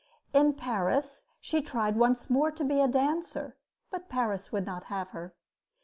In 0.33 0.53
Paris 0.53 1.25
she 1.39 1.61
tried 1.61 1.95
once 1.95 2.27
more 2.27 2.49
to 2.49 2.63
be 2.63 2.81
a 2.81 2.87
dancer, 2.87 3.55
but 3.91 4.09
Paris 4.09 4.51
would 4.51 4.65
not 4.65 4.85
have 4.85 5.09
her. 5.09 5.35